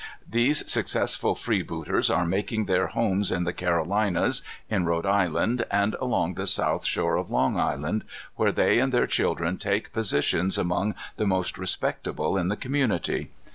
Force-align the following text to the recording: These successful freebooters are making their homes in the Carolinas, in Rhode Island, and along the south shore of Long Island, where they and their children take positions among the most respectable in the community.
These 0.27 0.67
successful 0.67 1.35
freebooters 1.35 2.09
are 2.09 2.25
making 2.25 2.65
their 2.65 2.87
homes 2.87 3.31
in 3.31 3.43
the 3.43 3.53
Carolinas, 3.53 4.41
in 4.67 4.83
Rhode 4.85 5.05
Island, 5.05 5.63
and 5.69 5.93
along 6.01 6.33
the 6.33 6.47
south 6.47 6.85
shore 6.85 7.17
of 7.17 7.29
Long 7.29 7.55
Island, 7.59 8.03
where 8.35 8.51
they 8.51 8.79
and 8.79 8.91
their 8.91 9.05
children 9.05 9.59
take 9.59 9.93
positions 9.93 10.57
among 10.57 10.95
the 11.17 11.27
most 11.27 11.55
respectable 11.55 12.35
in 12.35 12.47
the 12.47 12.57
community. 12.57 13.29